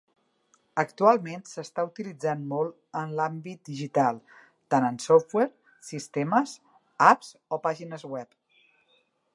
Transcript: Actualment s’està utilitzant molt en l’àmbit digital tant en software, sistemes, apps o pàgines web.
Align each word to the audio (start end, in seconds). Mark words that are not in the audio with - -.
Actualment 0.83 1.43
s’està 1.49 1.83
utilitzant 1.89 2.41
molt 2.53 2.73
en 3.01 3.13
l’àmbit 3.19 3.61
digital 3.71 4.19
tant 4.75 4.89
en 4.89 4.99
software, 5.05 5.53
sistemes, 5.93 6.57
apps 7.11 7.33
o 7.59 7.63
pàgines 7.69 8.09
web. 8.17 8.35